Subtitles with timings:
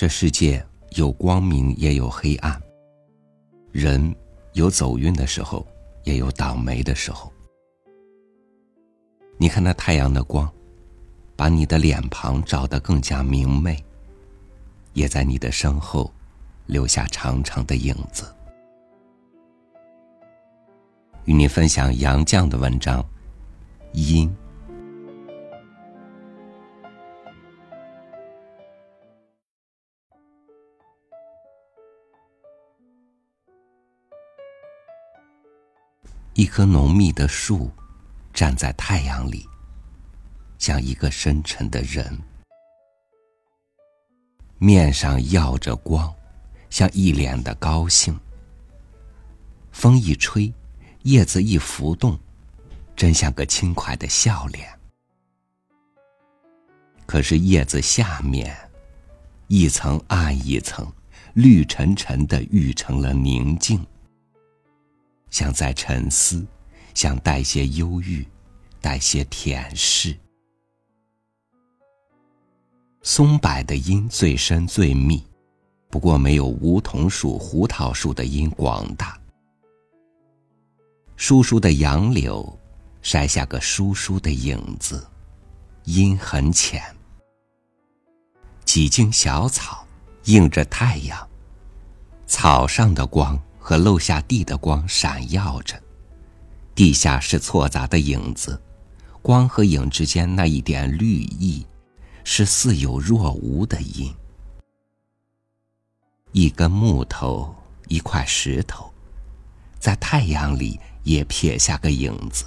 [0.00, 2.58] 这世界有光明，也有黑暗；
[3.70, 4.16] 人
[4.54, 5.66] 有走运的时候，
[6.04, 7.30] 也有倒霉的时候。
[9.36, 10.50] 你看那太阳的光，
[11.36, 13.76] 把你的脸庞照得更加明媚，
[14.94, 16.10] 也在你的身后
[16.64, 18.34] 留下长长的影子。
[21.26, 23.02] 与你分享杨绛的文章
[23.92, 24.26] 《阴》。
[36.40, 37.70] 一棵浓密的树，
[38.32, 39.46] 站在太阳里，
[40.56, 42.18] 像一个深沉的人，
[44.56, 46.10] 面上耀着光，
[46.70, 48.18] 像一脸的高兴。
[49.70, 50.50] 风一吹，
[51.02, 52.18] 叶子一浮动，
[52.96, 54.66] 真像个轻快的笑脸。
[57.04, 58.56] 可是叶子下面，
[59.48, 60.90] 一层暗一层，
[61.34, 63.86] 绿沉沉的，郁成了宁静。
[65.30, 66.46] 像在沉思，
[66.94, 68.26] 像带些忧郁，
[68.80, 70.16] 带些甜视。
[73.02, 75.24] 松柏的阴最深最密，
[75.88, 79.18] 不过没有梧桐树、胡桃树的阴广大。
[81.16, 82.58] 疏疏的杨柳，
[83.02, 85.06] 晒下个疏疏的影子，
[85.84, 86.82] 阴很浅。
[88.64, 89.86] 几茎小草，
[90.24, 91.28] 映着太阳，
[92.26, 93.40] 草上的光。
[93.60, 95.80] 和漏下地的光闪耀着，
[96.74, 98.60] 地下是错杂的影子，
[99.20, 101.64] 光和影之间那一点绿意，
[102.24, 104.12] 是似有若无的阴。
[106.32, 107.54] 一根木头，
[107.88, 108.90] 一块石头，
[109.78, 112.46] 在太阳里也撇下个影子。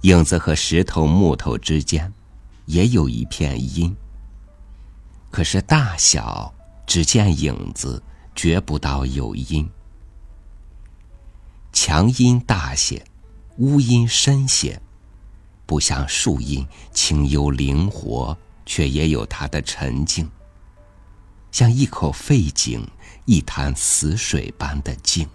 [0.00, 2.12] 影子和石头、木头之间，
[2.64, 3.94] 也有一片阴。
[5.30, 6.52] 可是大小
[6.86, 8.02] 只见影子。
[8.34, 9.68] 觉不到有音，
[11.72, 13.04] 强阴大些，
[13.58, 14.80] 乌阴深些，
[15.66, 18.36] 不像树音清幽灵活，
[18.66, 20.28] 却也有它的沉静，
[21.52, 22.86] 像一口废井，
[23.24, 25.28] 一潭死水般的静。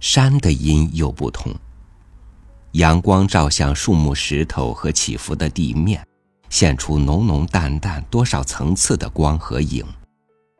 [0.00, 1.52] 山的阴又不同，
[2.72, 6.06] 阳光照向树木、石头和起伏的地面。
[6.54, 9.84] 现出浓浓淡淡多少层次的光和影，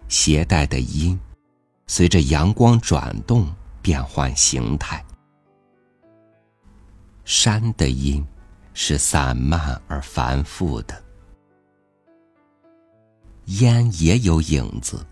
[0.08, 1.16] 携带的阴，
[1.86, 3.46] 随着阳光转动
[3.80, 5.04] 变换形态。
[7.24, 8.26] 山的阴
[8.72, 11.00] 是散漫而繁复的，
[13.44, 15.06] 烟也有影子，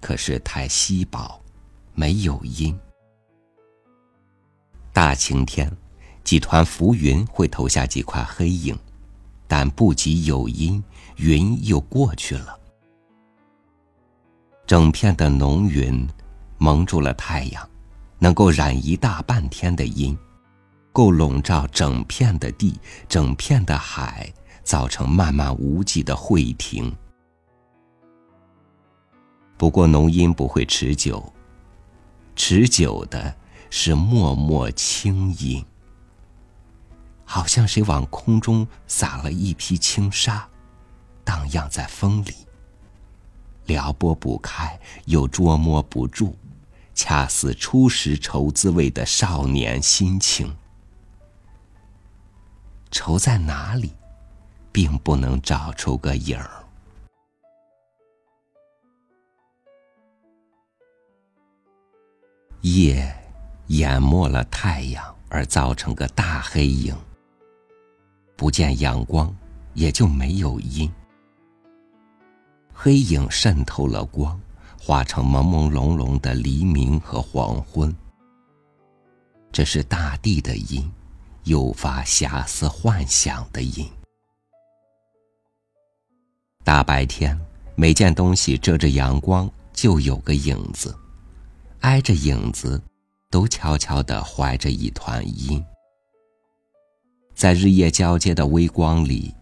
[0.00, 1.38] 可是太稀薄，
[1.92, 2.74] 没有阴。
[4.90, 5.70] 大晴天，
[6.24, 8.74] 几团浮云会投下几块黑影。
[9.46, 10.82] 但不及有阴，
[11.16, 12.58] 云又过去了。
[14.66, 16.08] 整片的浓云
[16.58, 17.68] 蒙住了太阳，
[18.18, 20.16] 能够染一大半天的阴，
[20.92, 22.78] 够笼罩整片的地、
[23.08, 24.32] 整片的海，
[24.62, 26.90] 造成漫漫无际的会停。
[29.56, 31.32] 不过浓阴不会持久，
[32.34, 33.34] 持久的
[33.70, 35.64] 是脉脉轻阴。
[37.34, 40.48] 好像谁往空中撒了一匹轻纱，
[41.24, 42.32] 荡漾在风里，
[43.66, 46.36] 撩拨不开，又捉摸不住，
[46.94, 50.56] 恰似初识愁滋味的少年心情。
[52.92, 53.92] 愁在哪里，
[54.70, 56.64] 并不能找出个影儿。
[62.60, 63.12] 夜
[63.66, 66.96] 淹没了太阳，而造成个大黑影。
[68.44, 69.34] 不见阳光，
[69.72, 70.92] 也就没有阴。
[72.74, 74.38] 黑影渗透了光，
[74.78, 77.90] 化成朦朦胧胧的黎明和黄昏。
[79.50, 80.92] 这是大地的阴，
[81.44, 83.90] 诱发遐思幻想的阴。
[86.62, 87.40] 大白天，
[87.74, 90.94] 每件东西遮着阳光，就有个影子；
[91.80, 92.78] 挨着影子，
[93.30, 95.64] 都悄悄地怀着一团阴。
[97.34, 99.34] 在日夜交接的微光里，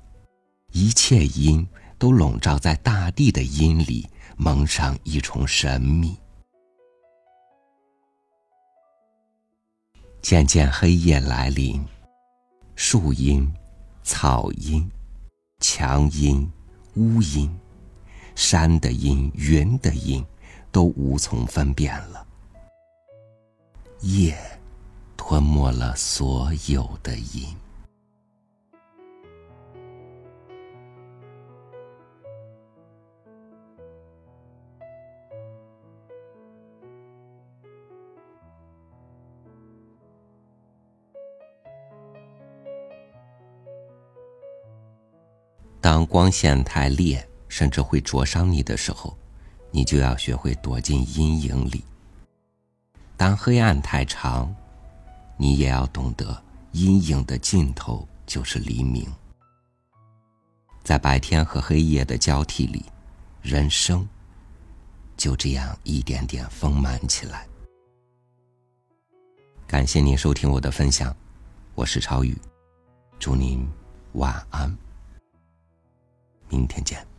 [0.73, 1.67] 一切阴
[1.99, 6.17] 都笼罩在大地的阴里，蒙上一重神秘。
[10.23, 11.85] 渐渐黑夜来临，
[12.75, 13.53] 树阴、
[14.03, 14.91] 草阴、
[15.61, 16.51] 墙阴、
[16.95, 17.55] 屋阴、
[18.35, 20.25] 山的阴、云的阴，
[20.71, 22.27] 都无从分辨了。
[24.01, 24.35] 夜
[25.17, 27.55] 吞没了所有的阴。
[45.83, 49.19] 当光线太烈，甚至会灼伤你的时候，
[49.73, 51.83] 你就要学会躲进阴影里。
[53.17, 54.55] 当黑暗太长，
[55.37, 56.41] 你也要懂得
[56.71, 59.05] 阴影的尽头就是黎明。
[60.85, 62.85] 在白天和黑夜的交替里，
[63.43, 64.09] 人生
[65.17, 67.45] 就这样一点点丰满起来。
[69.67, 71.13] 感谢您收听我的分享，
[71.75, 72.41] 我是超宇，
[73.19, 73.69] 祝您
[74.13, 74.73] 晚安，
[76.53, 77.12] 明天见。